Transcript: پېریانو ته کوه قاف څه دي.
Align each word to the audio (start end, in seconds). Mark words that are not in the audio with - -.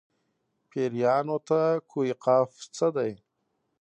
پېریانو 0.69 1.37
ته 1.47 1.59
کوه 1.91 2.13
قاف 2.23 2.51
څه 2.75 2.87
دي. 2.95 3.11